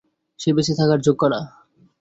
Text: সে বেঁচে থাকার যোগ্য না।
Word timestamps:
সে 0.39 0.49
বেঁচে 0.55 0.73
থাকার 0.79 0.99
যোগ্য 1.01 1.21
না। 1.33 1.39